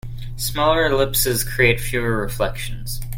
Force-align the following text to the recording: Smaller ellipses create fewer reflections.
Smaller 0.35 0.87
ellipses 0.87 1.43
create 1.43 1.79
fewer 1.79 2.17
reflections. 2.19 3.01